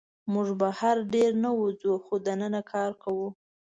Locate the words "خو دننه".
2.05-2.61